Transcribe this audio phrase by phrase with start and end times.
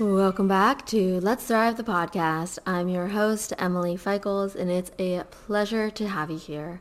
[0.00, 2.58] Welcome back to Let's Thrive the podcast.
[2.66, 6.80] I'm your host, Emily Feichels, and it's a pleasure to have you here.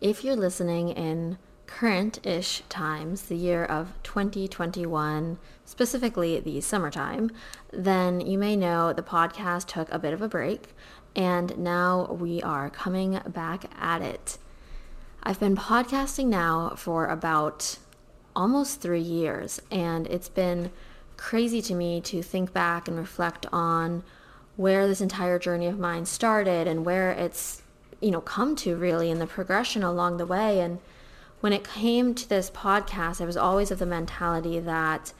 [0.00, 1.38] If you're listening in
[1.68, 7.30] current ish times, the year of 2021, specifically the summertime,
[7.72, 10.74] then you may know the podcast took a bit of a break,
[11.14, 14.36] and now we are coming back at it.
[15.22, 17.78] I've been podcasting now for about
[18.34, 20.72] almost three years, and it's been
[21.22, 24.02] crazy to me to think back and reflect on
[24.56, 27.62] where this entire journey of mine started and where it's
[28.00, 30.58] you know come to really in the progression along the way.
[30.58, 30.80] And
[31.40, 35.12] when it came to this podcast i was always of the mentality that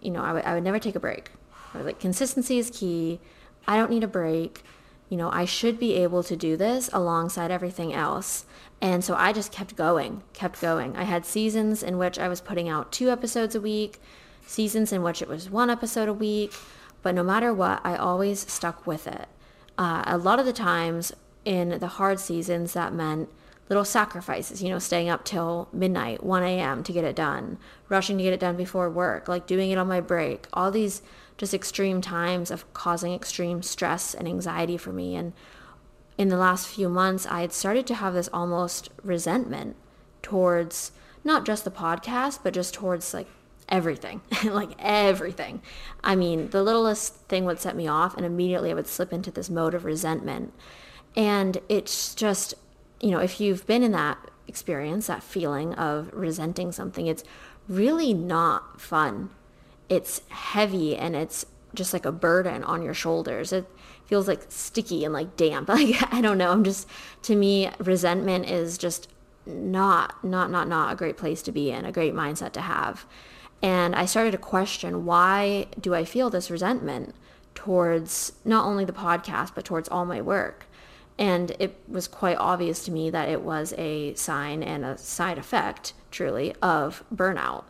[0.00, 1.32] you know I, w- I would never take a break.
[1.74, 3.20] Like consistency is key.
[3.66, 4.62] I don't need a break.
[5.08, 8.46] You know i should be able to do this alongside everything else.
[8.80, 10.96] And so i just kept going kept going.
[10.96, 13.98] I had seasons in which i was putting out two episodes a week
[14.46, 16.54] seasons in which it was one episode a week,
[17.02, 19.28] but no matter what, I always stuck with it.
[19.76, 21.12] Uh, a lot of the times
[21.44, 23.28] in the hard seasons, that meant
[23.68, 26.82] little sacrifices, you know, staying up till midnight, 1 a.m.
[26.84, 27.58] to get it done,
[27.88, 31.02] rushing to get it done before work, like doing it on my break, all these
[31.36, 35.16] just extreme times of causing extreme stress and anxiety for me.
[35.16, 35.32] And
[36.16, 39.76] in the last few months, I had started to have this almost resentment
[40.22, 40.92] towards
[41.24, 43.26] not just the podcast, but just towards like
[43.68, 45.62] everything, like everything.
[46.02, 49.30] I mean, the littlest thing would set me off, and immediately I would slip into
[49.30, 50.52] this mode of resentment.
[51.16, 52.54] And it's just,
[53.00, 57.24] you know, if you've been in that experience, that feeling of resenting something, it's
[57.68, 59.30] really not fun.
[59.88, 63.52] It's heavy and it's just like a burden on your shoulders.
[63.52, 63.66] It
[64.04, 65.68] feels like sticky and like damp.
[65.76, 66.50] Like, I don't know.
[66.50, 66.88] I'm just,
[67.22, 69.08] to me, resentment is just
[69.44, 73.06] not, not, not, not a great place to be in, a great mindset to have.
[73.66, 77.16] And I started to question why do I feel this resentment
[77.56, 80.66] towards not only the podcast, but towards all my work.
[81.18, 85.36] And it was quite obvious to me that it was a sign and a side
[85.36, 87.64] effect, truly, of burnout.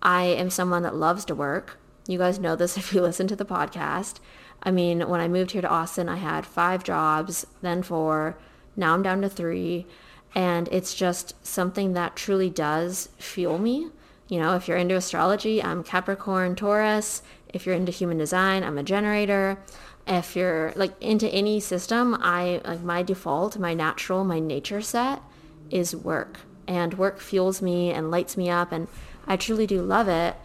[0.00, 1.78] I am someone that loves to work.
[2.08, 4.20] You guys know this if you listen to the podcast.
[4.62, 8.38] I mean, when I moved here to Austin, I had five jobs, then four.
[8.76, 9.86] Now I'm down to three.
[10.34, 13.90] And it's just something that truly does fuel me
[14.28, 17.22] you know, if you're into astrology, I'm Capricorn, Taurus.
[17.48, 19.58] If you're into human design, I'm a generator.
[20.06, 25.22] If you're like into any system, I like my default, my natural, my nature set
[25.70, 26.40] is work.
[26.66, 28.88] And work fuels me and lights me up and
[29.26, 30.36] I truly do love it.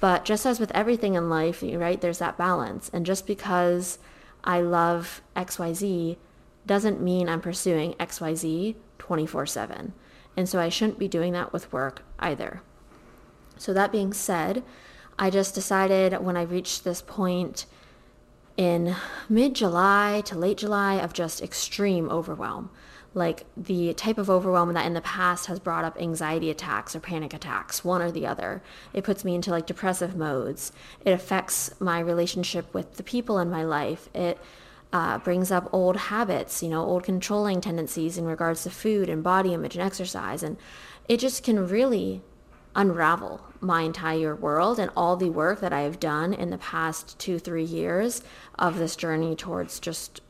[0.00, 2.90] But just as with everything in life, right, there's that balance.
[2.92, 3.98] And just because
[4.42, 6.16] I love XYZ
[6.66, 9.92] doesn't mean I'm pursuing XYZ 24 7.
[10.36, 12.62] And so I shouldn't be doing that with work either.
[13.56, 14.62] So, that being said,
[15.18, 17.66] I just decided when I reached this point
[18.56, 18.94] in
[19.28, 22.70] mid July to late July of just extreme overwhelm.
[23.16, 27.00] Like the type of overwhelm that in the past has brought up anxiety attacks or
[27.00, 28.60] panic attacks, one or the other.
[28.92, 30.72] It puts me into like depressive modes.
[31.04, 34.08] It affects my relationship with the people in my life.
[34.14, 34.38] It
[34.92, 39.22] uh, brings up old habits, you know, old controlling tendencies in regards to food and
[39.22, 40.42] body image and exercise.
[40.42, 40.56] And
[41.08, 42.20] it just can really
[42.74, 47.38] unravel my entire world and all the work that I've done in the past two,
[47.38, 48.22] three years
[48.58, 50.20] of this journey towards just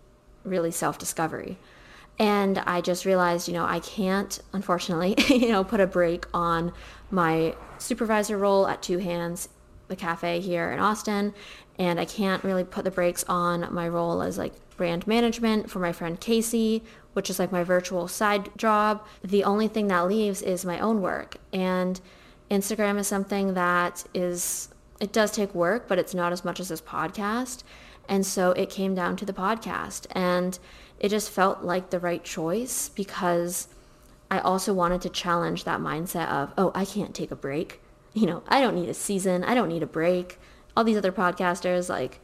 [0.44, 1.58] really self discovery.
[2.18, 6.72] And I just realized, you know, I can't, unfortunately, you know, put a break on
[7.10, 9.48] my supervisor role at Two Hands,
[9.88, 11.34] the cafe here in Austin.
[11.76, 15.80] And I can't really put the brakes on my role as like brand management for
[15.80, 19.04] my friend Casey, which is like my virtual side job.
[19.22, 21.36] The only thing that leaves is my own work.
[21.52, 22.00] And
[22.54, 24.68] Instagram is something that is,
[25.00, 27.64] it does take work, but it's not as much as this podcast.
[28.08, 30.06] And so it came down to the podcast.
[30.12, 30.58] And
[31.00, 33.68] it just felt like the right choice because
[34.30, 37.80] I also wanted to challenge that mindset of, oh, I can't take a break.
[38.12, 39.44] You know, I don't need a season.
[39.44, 40.38] I don't need a break.
[40.76, 42.20] All these other podcasters, like,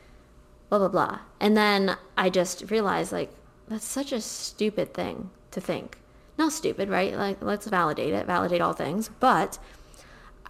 [0.68, 1.18] blah, blah, blah.
[1.40, 3.30] And then I just realized, like,
[3.68, 5.98] that's such a stupid thing to think.
[6.38, 7.14] Not stupid, right?
[7.16, 9.10] Like, let's validate it, validate all things.
[9.20, 9.58] But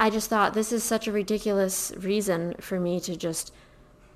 [0.00, 3.52] I just thought this is such a ridiculous reason for me to just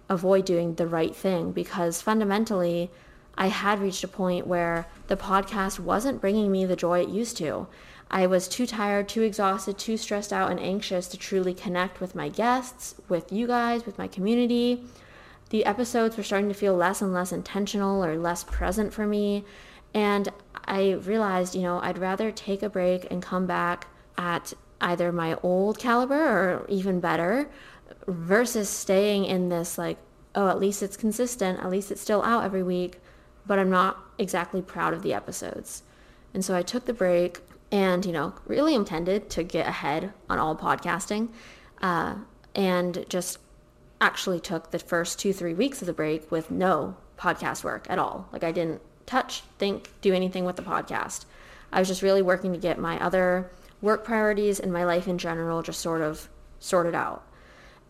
[0.09, 2.91] avoid doing the right thing because fundamentally
[3.37, 7.37] I had reached a point where the podcast wasn't bringing me the joy it used
[7.37, 7.67] to.
[8.11, 12.15] I was too tired, too exhausted, too stressed out, and anxious to truly connect with
[12.15, 14.85] my guests, with you guys, with my community.
[15.51, 19.45] The episodes were starting to feel less and less intentional or less present for me.
[19.93, 20.31] And
[20.65, 23.87] I realized, you know, I'd rather take a break and come back
[24.17, 24.55] at
[24.85, 27.51] either my old caliber or even better
[28.07, 29.99] versus staying in this like,
[30.35, 33.01] oh, at least it's consistent, at least it's still out every week,
[33.47, 35.83] but I'm not exactly proud of the episodes.
[36.35, 37.41] And so I took the break
[37.73, 41.29] and, you know, really intended to get ahead on all podcasting
[41.81, 42.17] uh,
[42.55, 43.39] and just
[44.01, 47.99] actually took the first two, three weeks of the break with no podcast work at
[47.99, 48.29] all.
[48.33, 51.25] Like I didn't touch, think, do anything with the podcast.
[51.73, 55.19] I was just really working to get my other work priorities and my life in
[55.19, 56.29] general just sort of
[56.59, 57.27] sorted out.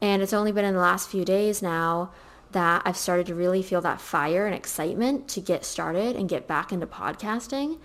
[0.00, 2.12] And it's only been in the last few days now
[2.52, 6.46] that I've started to really feel that fire and excitement to get started and get
[6.46, 7.78] back into podcasting.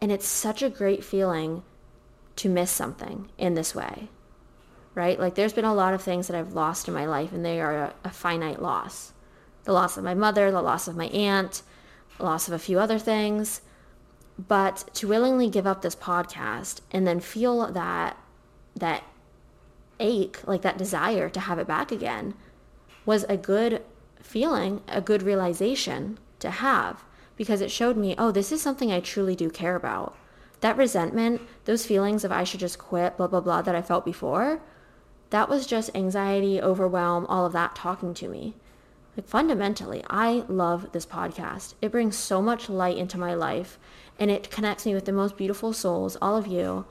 [0.00, 1.62] And it's such a great feeling
[2.36, 4.08] to miss something in this way,
[4.94, 5.18] right?
[5.18, 7.60] Like there's been a lot of things that I've lost in my life, and they
[7.60, 9.12] are a, a finite loss.
[9.64, 11.62] The loss of my mother, the loss of my aunt,
[12.18, 13.62] loss of a few other things.
[14.38, 18.18] But to willingly give up this podcast and then feel that
[18.74, 19.04] that
[19.98, 22.34] ache, like that desire to have it back again,
[23.06, 23.82] was a good
[24.20, 27.04] feeling, a good realization to have
[27.36, 30.16] because it showed me, oh, this is something I truly do care about.
[30.60, 34.04] That resentment, those feelings of I should just quit, blah, blah, blah, that I felt
[34.04, 34.60] before,
[35.30, 38.54] that was just anxiety, overwhelm, all of that talking to me.
[39.16, 41.74] Like fundamentally, I love this podcast.
[41.80, 43.78] It brings so much light into my life
[44.18, 46.84] and it connects me with the most beautiful souls, all of you.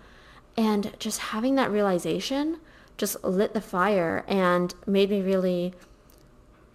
[0.58, 2.60] And just having that realization
[2.98, 5.74] just lit the fire and made me really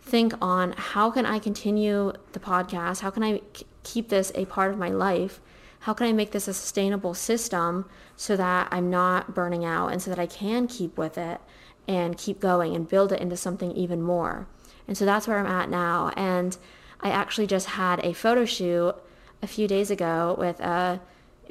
[0.02, 3.00] think on how can I continue the podcast?
[3.00, 3.40] How can I
[3.82, 5.40] keep this a part of my life?
[5.80, 10.02] How can I make this a sustainable system so that I'm not burning out and
[10.02, 11.40] so that I can keep with it
[11.88, 14.46] and keep going and build it into something even more?
[14.90, 16.10] And so that's where I'm at now.
[16.16, 16.56] And
[17.00, 18.96] I actually just had a photo shoot
[19.40, 21.00] a few days ago with a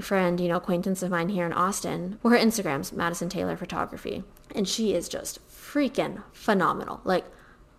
[0.01, 2.19] friend, you know, acquaintance of mine here in Austin.
[2.21, 4.25] where her Instagram's Madison Taylor Photography.
[4.53, 6.99] And she is just freaking phenomenal.
[7.05, 7.23] Like,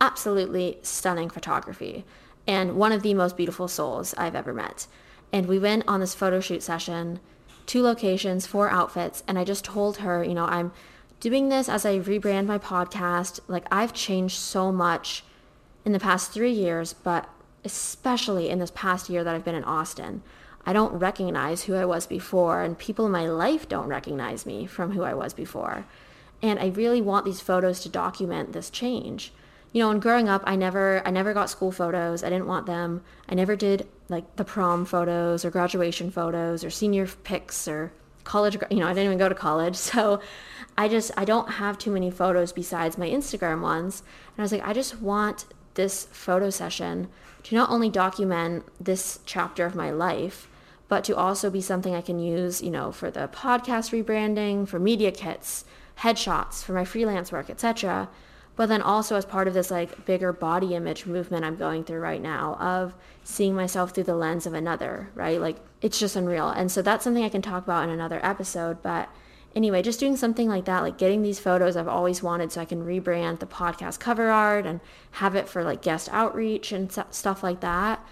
[0.00, 2.06] absolutely stunning photography
[2.46, 4.86] and one of the most beautiful souls I've ever met.
[5.30, 7.20] And we went on this photo shoot session,
[7.66, 10.72] two locations, four outfits, and I just told her, you know, I'm
[11.20, 13.40] doing this as I rebrand my podcast.
[13.46, 15.22] Like I've changed so much
[15.84, 17.28] in the past 3 years, but
[17.64, 20.22] especially in this past year that I've been in Austin.
[20.66, 24.66] I don't recognize who I was before, and people in my life don't recognize me
[24.66, 25.86] from who I was before.
[26.42, 29.32] And I really want these photos to document this change
[29.72, 32.24] you know, and growing up, I never, I never got school photos.
[32.24, 33.02] I didn't want them.
[33.28, 37.92] I never did like the prom photos or graduation photos or senior pics or
[38.24, 38.56] college.
[38.70, 40.20] You know, I didn't even go to college, so
[40.76, 44.00] I just, I don't have too many photos besides my Instagram ones.
[44.00, 45.44] And I was like, I just want
[45.74, 47.08] this photo session
[47.44, 50.48] to not only document this chapter of my life,
[50.88, 54.78] but to also be something I can use, you know, for the podcast rebranding, for
[54.78, 55.64] media kits,
[56.00, 58.08] headshots, for my freelance work, etc
[58.60, 62.00] but then also as part of this like bigger body image movement I'm going through
[62.00, 62.94] right now of
[63.24, 65.40] seeing myself through the lens of another, right?
[65.40, 66.50] Like it's just unreal.
[66.50, 69.08] And so that's something I can talk about in another episode, but
[69.54, 72.64] anyway, just doing something like that, like getting these photos I've always wanted so I
[72.64, 74.80] can rebrand the podcast cover art and
[75.12, 78.04] have it for like guest outreach and stuff like that.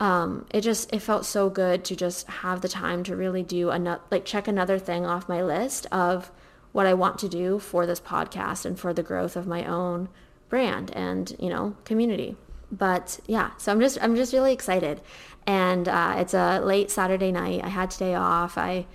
[0.00, 3.70] Um, it just it felt so good to just have the time to really do
[3.70, 6.32] another like check another thing off my list of
[6.72, 10.08] what I want to do for this podcast and for the growth of my own
[10.48, 12.36] brand and, you know, community.
[12.70, 15.00] But yeah, so I'm just I'm just really excited.
[15.46, 17.62] And uh, it's a late Saturday night.
[17.62, 18.56] I had today off.
[18.56, 18.86] I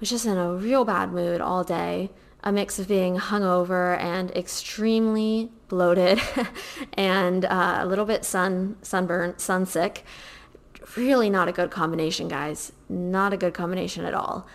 [0.00, 2.10] was just in a real bad mood all day.
[2.44, 6.20] A mix of being hungover and extremely bloated,
[6.92, 10.02] and uh, a little bit sun sunburnt, sunsick.
[10.96, 12.72] Really not a good combination, guys.
[12.88, 14.46] Not a good combination at all.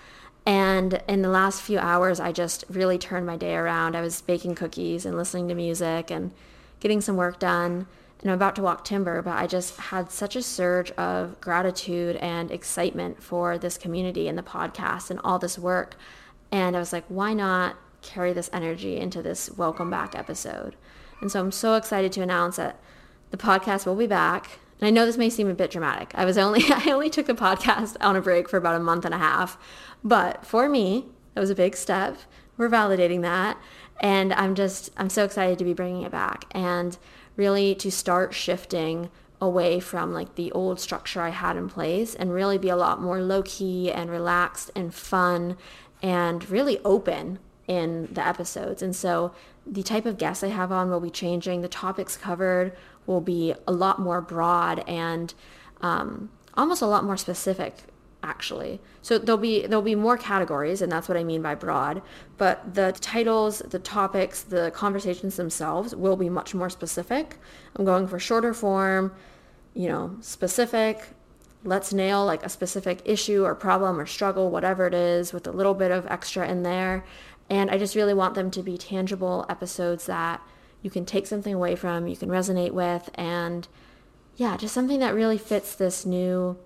[0.46, 3.96] And in the last few hours, I just really turned my day around.
[3.96, 6.32] I was baking cookies and listening to music and
[6.80, 7.88] getting some work done.
[8.30, 12.52] I'm about to walk timber, but I just had such a surge of gratitude and
[12.52, 15.96] excitement for this community and the podcast and all this work.
[16.52, 20.76] And I was like, why not carry this energy into this welcome back episode?
[21.20, 22.80] And so I'm so excited to announce that
[23.32, 24.60] the podcast will be back.
[24.80, 26.12] And I know this may seem a bit dramatic.
[26.16, 29.04] I was only I only took the podcast on a break for about a month
[29.04, 29.58] and a half,
[30.04, 32.18] but for me, that was a big step.
[32.58, 33.58] We're validating that.
[34.00, 36.98] And I'm just, I'm so excited to be bringing it back and
[37.36, 39.10] really to start shifting
[39.42, 43.02] away from like the old structure I had in place and really be a lot
[43.02, 45.58] more low key and relaxed and fun
[46.02, 48.82] and really open in the episodes.
[48.82, 49.34] And so
[49.66, 51.62] the type of guests I have on will be changing.
[51.62, 52.76] The topics covered
[53.06, 55.34] will be a lot more broad and
[55.82, 57.76] um, almost a lot more specific
[58.24, 58.80] actually.
[59.02, 62.02] So there'll be there'll be more categories and that's what I mean by broad,
[62.38, 67.38] but the titles, the topics, the conversations themselves will be much more specific.
[67.76, 69.14] I'm going for shorter form,
[69.74, 71.10] you know, specific.
[71.66, 75.52] Let's nail like a specific issue or problem or struggle, whatever it is, with a
[75.52, 77.06] little bit of extra in there.
[77.50, 80.42] And I just really want them to be tangible episodes that
[80.82, 83.68] you can take something away from, you can resonate with, and
[84.36, 86.58] yeah, just something that really fits this new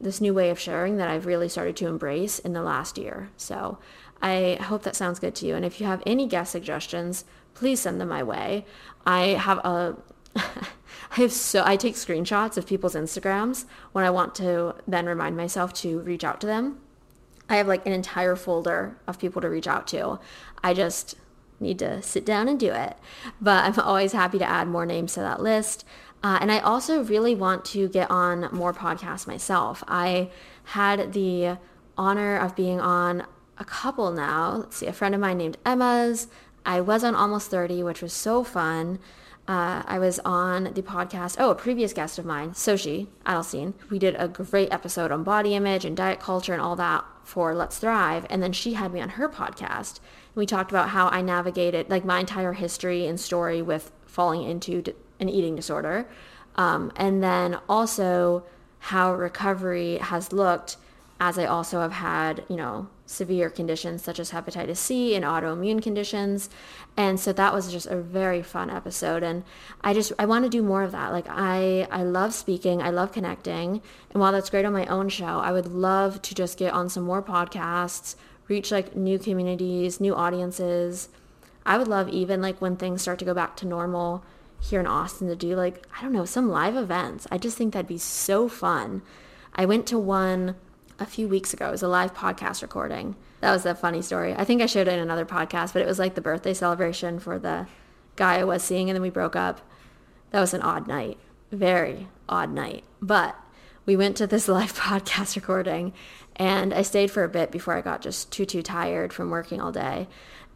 [0.00, 3.30] this new way of sharing that I've really started to embrace in the last year.
[3.36, 3.78] So
[4.22, 5.54] I hope that sounds good to you.
[5.54, 7.24] And if you have any guest suggestions,
[7.54, 8.64] please send them my way.
[9.06, 9.96] I have a
[10.36, 15.36] I have so I take screenshots of people's Instagrams when I want to then remind
[15.36, 16.80] myself to reach out to them.
[17.48, 20.20] I have like an entire folder of people to reach out to.
[20.62, 21.16] I just
[21.60, 22.96] need to sit down and do it.
[23.40, 25.84] But I'm always happy to add more names to that list.
[26.22, 29.84] Uh, and I also really want to get on more podcasts myself.
[29.86, 30.30] I
[30.64, 31.58] had the
[31.96, 33.24] honor of being on
[33.56, 34.56] a couple now.
[34.56, 36.28] Let's see, a friend of mine named Emma's.
[36.66, 38.98] I was on Almost 30, which was so fun.
[39.46, 43.72] Uh, I was on the podcast, oh, a previous guest of mine, Soshi Adelstein.
[43.88, 47.54] We did a great episode on body image and diet culture and all that for
[47.54, 48.26] Let's Thrive.
[48.28, 50.00] And then she had me on her podcast.
[50.00, 54.42] And we talked about how I navigated like my entire history and story with falling
[54.42, 54.82] into
[55.20, 56.06] an eating disorder.
[56.56, 58.44] Um, and then also
[58.80, 60.76] how recovery has looked
[61.20, 65.82] as I also have had, you know, severe conditions such as hepatitis C and autoimmune
[65.82, 66.50] conditions.
[66.96, 69.44] And so that was just a very fun episode and
[69.80, 71.12] I just I want to do more of that.
[71.12, 75.08] Like I I love speaking, I love connecting, and while that's great on my own
[75.08, 78.14] show, I would love to just get on some more podcasts,
[78.46, 81.08] reach like new communities, new audiences.
[81.64, 84.22] I would love even like when things start to go back to normal
[84.60, 87.26] here in Austin to do like I don't know, some live events.
[87.30, 89.02] I just think that'd be so fun.
[89.54, 90.56] I went to one
[90.98, 91.68] a few weeks ago.
[91.68, 93.16] It was a live podcast recording.
[93.40, 94.34] That was a funny story.
[94.34, 97.18] I think I shared it in another podcast, but it was like the birthday celebration
[97.18, 97.66] for the
[98.16, 99.60] guy I was seeing, and then we broke up.
[100.30, 101.18] That was an odd night.
[101.52, 102.84] Very odd night.
[103.00, 103.36] But
[103.86, 105.92] we went to this live podcast recording,
[106.36, 109.60] and I stayed for a bit before I got just too, too tired from working
[109.60, 110.08] all day.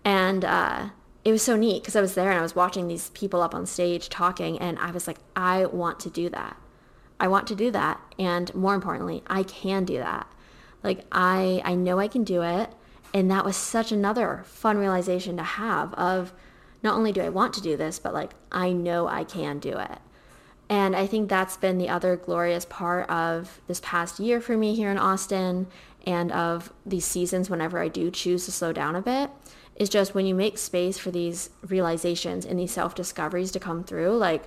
[0.04, 0.88] And uh,
[1.24, 3.54] it was so neat because I was there and I was watching these people up
[3.54, 6.56] on stage talking, and I was like, I want to do that.
[7.20, 8.00] I want to do that.
[8.18, 10.26] And more importantly, I can do that.
[10.82, 12.70] Like I I know I can do it.
[13.14, 16.32] And that was such another fun realization to have of
[16.82, 19.78] not only do I want to do this, but like I know I can do
[19.78, 19.98] it.
[20.68, 24.74] And I think that's been the other glorious part of this past year for me
[24.74, 25.66] here in Austin
[26.06, 29.30] and of these seasons whenever I do choose to slow down a bit
[29.82, 33.84] is just when you make space for these realizations and these self discoveries to come
[33.84, 34.44] through, like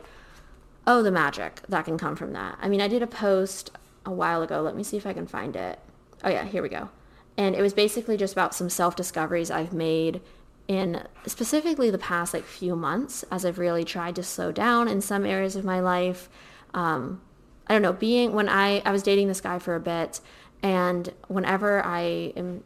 [0.88, 2.58] oh, the magic that can come from that.
[2.62, 3.72] I mean, I did a post
[4.06, 4.62] a while ago.
[4.62, 5.80] Let me see if I can find it.
[6.24, 6.90] Oh, yeah, here we go.
[7.38, 10.22] And it was basically just about some self discoveries I've made
[10.68, 15.00] in specifically the past like few months as I've really tried to slow down in
[15.00, 16.30] some areas of my life.
[16.74, 17.22] Um,
[17.68, 20.22] I don't know, being when I, I was dating this guy for a bit,
[20.62, 22.64] and whenever I am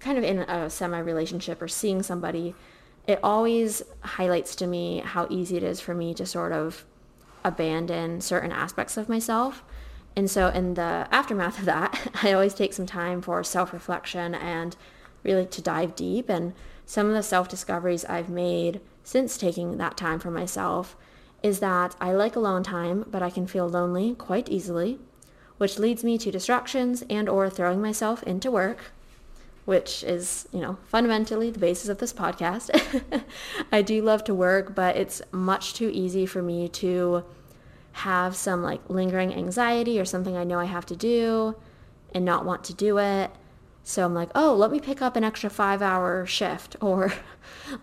[0.00, 2.54] kind of in a semi relationship or seeing somebody,
[3.06, 6.84] it always highlights to me how easy it is for me to sort of
[7.44, 9.62] abandon certain aspects of myself.
[10.16, 14.76] And so in the aftermath of that, I always take some time for self-reflection and
[15.22, 16.28] really to dive deep.
[16.28, 16.54] And
[16.86, 20.96] some of the self-discoveries I've made since taking that time for myself
[21.42, 24.98] is that I like alone time, but I can feel lonely quite easily,
[25.56, 28.92] which leads me to distractions and or throwing myself into work
[29.70, 33.22] which is, you know, fundamentally the basis of this podcast.
[33.72, 37.22] I do love to work, but it's much too easy for me to
[37.92, 41.54] have some like lingering anxiety or something I know I have to do
[42.12, 43.30] and not want to do it.
[43.84, 47.12] So I'm like, oh, let me pick up an extra five hour shift or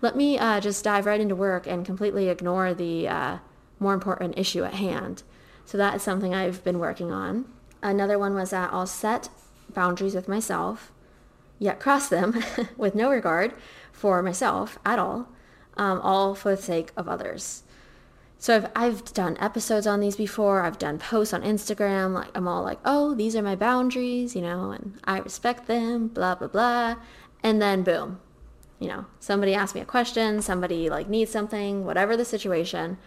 [0.01, 3.38] let me uh, just dive right into work and completely ignore the uh,
[3.79, 5.24] more important issue at hand.
[5.63, 7.46] So that is something I've been working on.
[7.82, 9.29] Another one was that I'll set
[9.74, 10.91] boundaries with myself
[11.60, 12.44] yet cross them
[12.78, 13.54] with no regard
[13.92, 15.30] for myself at all,
[15.76, 17.64] um, all for the sake of others.
[18.40, 20.62] So I've, I've done episodes on these before.
[20.62, 22.14] I've done posts on Instagram.
[22.14, 26.08] Like I'm all like, oh, these are my boundaries, you know, and I respect them,
[26.08, 26.96] blah, blah, blah.
[27.44, 28.20] And then boom,
[28.80, 32.98] you know, somebody asks me a question, somebody like needs something, whatever the situation.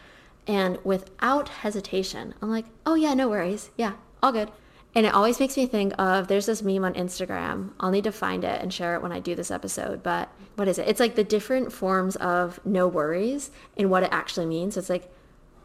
[0.47, 3.71] And without hesitation, I'm like, oh yeah, no worries.
[3.77, 4.51] Yeah, all good.
[4.95, 7.71] And it always makes me think of there's this meme on Instagram.
[7.79, 10.03] I'll need to find it and share it when I do this episode.
[10.03, 10.89] But what is it?
[10.89, 14.77] It's like the different forms of no worries and what it actually means.
[14.77, 15.13] It's like,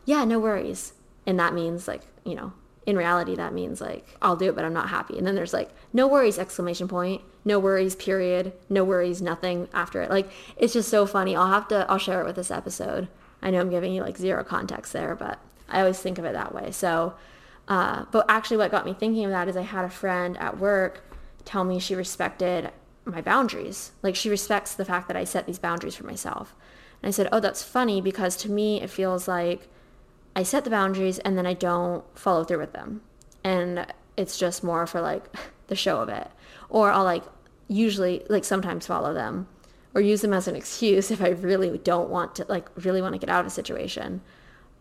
[0.06, 0.94] yeah, no worries.
[1.26, 2.54] And that means like, you know,
[2.86, 5.18] in reality that means like I'll do it but I'm not happy.
[5.18, 10.02] And then there's like no worries exclamation point, no worries period, no worries nothing after
[10.02, 10.10] it.
[10.10, 11.36] Like it's just so funny.
[11.36, 13.08] I'll have to I'll share it with this episode.
[13.42, 16.34] I know I'm giving you like zero context there, but I always think of it
[16.34, 16.72] that way.
[16.72, 17.16] So
[17.68, 20.60] uh, but actually, what got me thinking of that is I had a friend at
[20.60, 21.04] work
[21.46, 22.72] tell me she respected
[23.06, 23.92] my boundaries.
[24.02, 26.56] Like she respects the fact that I set these boundaries for myself.
[27.02, 29.68] And I said, Oh, that's funny because to me, it feels like
[30.36, 33.02] I set the boundaries and then I don't follow through with them.
[33.44, 33.86] And
[34.18, 35.24] it's just more for like
[35.68, 36.30] the show of it.
[36.70, 37.24] Or I'll like
[37.68, 39.48] usually, like sometimes follow them
[39.94, 43.14] or use them as an excuse if I really don't want to, like, really want
[43.14, 44.22] to get out of a situation.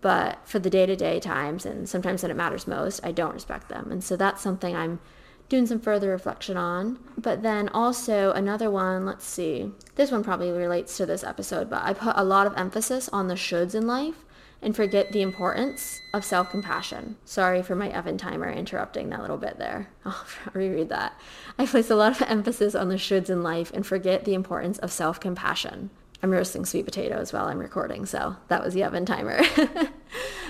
[0.05, 3.33] But for the day to day times and sometimes when it matters most, I don't
[3.33, 3.91] respect them.
[3.91, 5.01] And so that's something I'm
[5.49, 6.99] doing some further reflection on.
[7.17, 9.73] But then also another one, let's see.
[9.95, 13.29] This one probably relates to this episode, but I put a lot of emphasis on
[13.29, 14.27] the shoulds in life
[14.61, 17.17] and forget the importance of self compassion.
[17.25, 19.89] Sorry for my Evan timer interrupting that little bit there.
[20.05, 21.19] I'll reread that.
[21.59, 24.77] I place a lot of emphasis on the shoulds in life and forget the importance
[24.81, 25.89] of self compassion.
[26.25, 29.43] I'm roasting sweet potatoes while I'm recording, so that was the oven timer.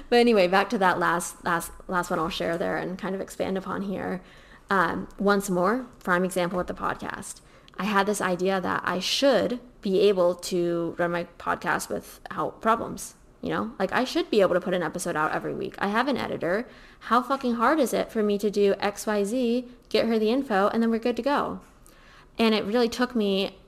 [0.08, 3.20] but anyway, back to that last last last one I'll share there and kind of
[3.20, 4.22] expand upon here.
[4.70, 7.40] Um, once more, prime example with the podcast.
[7.76, 13.16] I had this idea that I should be able to run my podcast without problems.
[13.40, 15.74] You know, like I should be able to put an episode out every week.
[15.80, 16.68] I have an editor.
[17.00, 20.80] How fucking hard is it for me to do XYZ, get her the info, and
[20.80, 21.58] then we're good to go?
[22.38, 23.58] And it really took me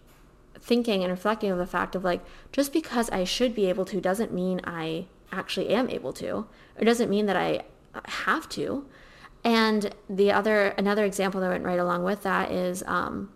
[0.67, 4.01] thinking and reflecting of the fact of like just because I should be able to
[4.01, 6.47] doesn't mean I actually am able to
[6.77, 7.63] or doesn't mean that I
[8.05, 8.85] have to.
[9.45, 13.31] And the other another example that went right along with that is um,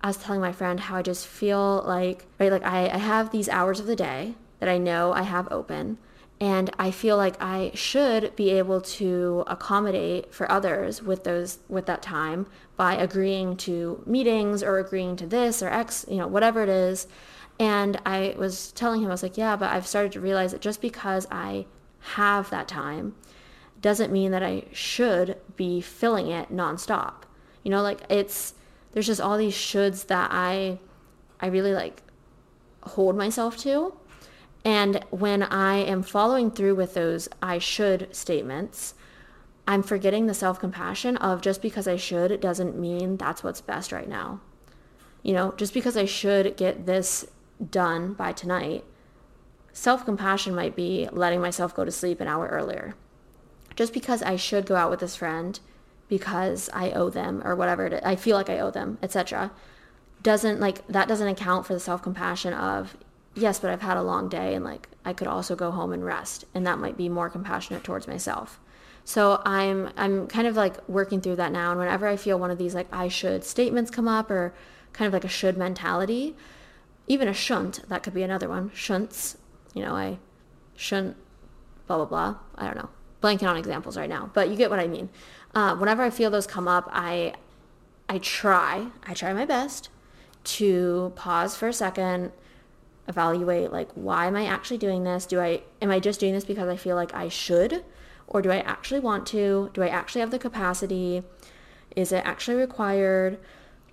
[0.00, 3.32] I was telling my friend how I just feel like right like I, I have
[3.32, 5.98] these hours of the day that I know I have open
[6.40, 11.86] and I feel like I should be able to accommodate for others with those with
[11.86, 12.46] that time
[12.82, 17.06] by agreeing to meetings or agreeing to this or X, you know, whatever it is.
[17.60, 20.60] And I was telling him, I was like, yeah, but I've started to realize that
[20.60, 21.66] just because I
[22.16, 23.14] have that time
[23.80, 27.22] doesn't mean that I should be filling it nonstop.
[27.62, 28.54] You know, like it's
[28.90, 30.80] there's just all these shoulds that I
[31.38, 32.02] I really like
[32.82, 33.94] hold myself to
[34.64, 38.94] and when I am following through with those I should statements,
[39.66, 43.92] I'm forgetting the self compassion of just because I should doesn't mean that's what's best
[43.92, 44.40] right now.
[45.22, 47.26] You know, just because I should get this
[47.70, 48.84] done by tonight,
[49.72, 52.94] self compassion might be letting myself go to sleep an hour earlier.
[53.76, 55.58] Just because I should go out with this friend
[56.08, 59.52] because I owe them or whatever it is, I feel like I owe them, etc.
[60.22, 62.96] doesn't like that doesn't account for the self compassion of
[63.34, 66.04] yes, but I've had a long day and like I could also go home and
[66.04, 68.58] rest and that might be more compassionate towards myself.
[69.04, 72.50] So I'm I'm kind of like working through that now and whenever I feel one
[72.50, 74.54] of these like I should statements come up or
[74.92, 76.36] kind of like a should mentality,
[77.06, 78.70] even a shouldn't, that could be another one.
[78.74, 79.36] Shouldn's,
[79.74, 80.18] you know, I
[80.76, 81.16] shouldn't
[81.86, 82.36] blah blah blah.
[82.56, 82.90] I don't know.
[83.22, 85.08] Blanking on examples right now, but you get what I mean.
[85.54, 87.34] Uh, whenever I feel those come up, I
[88.08, 89.88] I try, I try my best
[90.44, 92.32] to pause for a second,
[93.08, 95.26] evaluate like why am I actually doing this?
[95.26, 97.84] Do I am I just doing this because I feel like I should
[98.32, 99.70] or do I actually want to?
[99.74, 101.22] Do I actually have the capacity?
[101.94, 103.38] Is it actually required?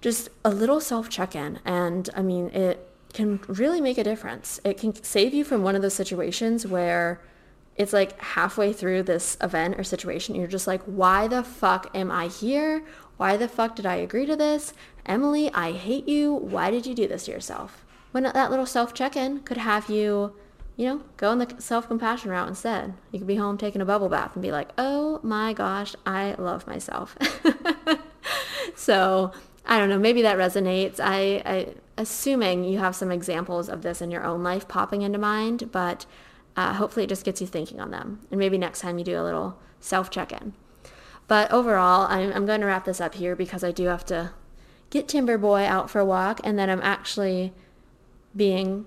[0.01, 4.59] Just a little self check-in and I mean it can really make a difference.
[4.63, 7.21] It can save you from one of those situations where
[7.75, 12.11] it's like halfway through this event or situation, you're just like, why the fuck am
[12.11, 12.83] I here?
[13.17, 14.73] Why the fuck did I agree to this?
[15.05, 16.33] Emily, I hate you.
[16.33, 17.85] Why did you do this to yourself?
[18.11, 20.33] when that little self check-in could have you
[20.79, 22.93] you know go on the self-compassion route instead.
[23.11, 26.35] You could be home taking a bubble bath and be like oh my gosh i
[26.39, 27.17] love myself.
[28.75, 29.33] So
[29.65, 30.99] i don't know maybe that resonates.
[31.03, 35.19] I, I assuming you have some examples of this in your own life popping into
[35.19, 36.05] mind but
[36.55, 39.19] uh, hopefully it just gets you thinking on them and maybe next time you do
[39.19, 40.53] a little self check-in
[41.27, 44.31] but overall I'm, I'm going to wrap this up here because i do have to
[44.89, 47.53] get timber boy out for a walk and then i'm actually
[48.35, 48.85] being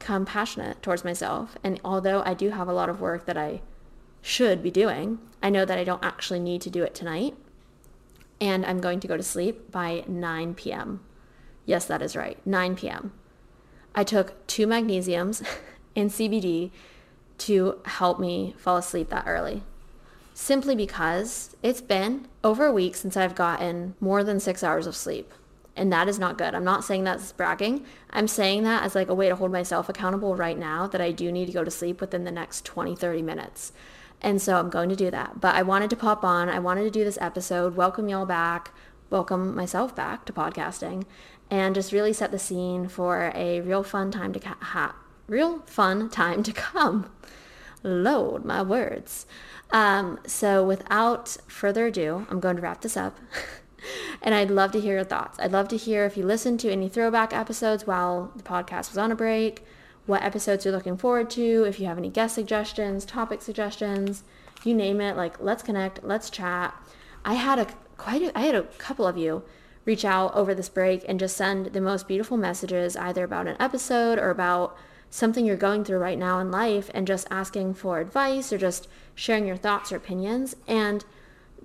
[0.00, 1.56] compassionate towards myself.
[1.62, 3.60] And although I do have a lot of work that I
[4.20, 7.36] should be doing, I know that I don't actually need to do it tonight.
[8.40, 11.00] And I'm going to go to sleep by 9 p.m.
[11.66, 13.12] Yes, that is right, 9 p.m.
[13.94, 15.46] I took two magnesiums
[15.96, 16.70] and CBD
[17.38, 19.62] to help me fall asleep that early.
[20.32, 24.96] Simply because it's been over a week since I've gotten more than six hours of
[24.96, 25.32] sleep.
[25.80, 26.54] And that is not good.
[26.54, 27.86] I'm not saying that's bragging.
[28.10, 31.10] I'm saying that as like a way to hold myself accountable right now that I
[31.10, 33.72] do need to go to sleep within the next 20, 30 minutes.
[34.20, 35.40] And so I'm going to do that.
[35.40, 36.50] But I wanted to pop on.
[36.50, 38.74] I wanted to do this episode, welcome y'all back,
[39.08, 41.04] welcome myself back to podcasting,
[41.50, 44.96] and just really set the scene for a real fun time to ca- ha-
[45.28, 47.10] real fun time to come.
[47.82, 49.24] Load my words.
[49.70, 53.18] Um, so without further ado, I'm going to wrap this up.
[54.22, 55.38] and I'd love to hear your thoughts.
[55.38, 58.98] I'd love to hear if you listened to any throwback episodes while the podcast was
[58.98, 59.64] on a break,
[60.06, 64.24] what episodes you're looking forward to, if you have any guest suggestions, topic suggestions,
[64.64, 65.16] you name it.
[65.16, 66.74] Like, let's connect, let's chat.
[67.24, 67.66] I had a
[67.96, 69.42] quite a, I had a couple of you
[69.84, 73.56] reach out over this break and just send the most beautiful messages either about an
[73.60, 74.76] episode or about
[75.10, 78.88] something you're going through right now in life and just asking for advice or just
[79.14, 81.04] sharing your thoughts or opinions and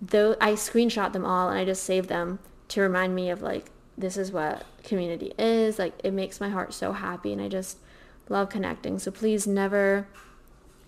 [0.01, 3.67] though I screenshot them all and I just save them to remind me of like
[3.97, 7.77] this is what community is like it makes my heart so happy and I just
[8.29, 8.99] love connecting.
[8.99, 10.07] So please never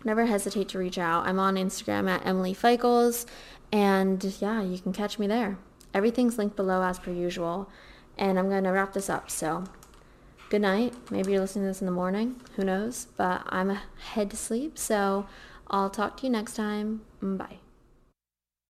[0.04, 1.26] never hesitate to reach out.
[1.26, 3.26] I'm on Instagram at Emily Feichels
[3.72, 5.58] and yeah you can catch me there.
[5.94, 7.70] Everything's linked below as per usual
[8.18, 9.30] and I'm gonna wrap this up.
[9.30, 9.64] So
[10.50, 10.94] good night.
[11.12, 12.42] Maybe you're listening to this in the morning.
[12.56, 13.08] Who knows?
[13.16, 13.78] But I'm
[14.12, 14.78] head to sleep.
[14.78, 15.28] So
[15.70, 17.02] I'll talk to you next time.
[17.22, 17.60] Bye